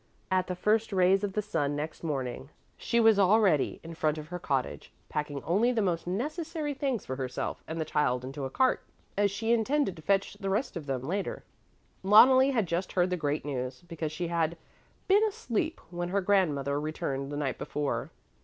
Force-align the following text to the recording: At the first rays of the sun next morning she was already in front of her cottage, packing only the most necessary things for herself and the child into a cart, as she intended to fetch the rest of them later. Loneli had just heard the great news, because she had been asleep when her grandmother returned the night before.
At 0.31 0.47
the 0.47 0.55
first 0.55 0.91
rays 0.91 1.23
of 1.23 1.33
the 1.33 1.43
sun 1.43 1.75
next 1.75 2.03
morning 2.03 2.49
she 2.75 2.99
was 2.99 3.19
already 3.19 3.79
in 3.83 3.93
front 3.93 4.17
of 4.17 4.29
her 4.29 4.39
cottage, 4.39 4.91
packing 5.09 5.43
only 5.43 5.71
the 5.71 5.79
most 5.83 6.07
necessary 6.07 6.73
things 6.73 7.05
for 7.05 7.17
herself 7.17 7.63
and 7.67 7.79
the 7.79 7.85
child 7.85 8.23
into 8.25 8.43
a 8.43 8.49
cart, 8.49 8.81
as 9.15 9.29
she 9.29 9.53
intended 9.53 9.95
to 9.95 10.01
fetch 10.01 10.33
the 10.39 10.49
rest 10.49 10.75
of 10.75 10.87
them 10.87 11.03
later. 11.03 11.43
Loneli 12.01 12.49
had 12.49 12.65
just 12.65 12.93
heard 12.93 13.11
the 13.11 13.15
great 13.15 13.45
news, 13.45 13.83
because 13.87 14.11
she 14.11 14.29
had 14.29 14.57
been 15.07 15.23
asleep 15.25 15.79
when 15.91 16.09
her 16.09 16.21
grandmother 16.21 16.79
returned 16.81 17.31
the 17.31 17.37
night 17.37 17.59
before. 17.59 18.09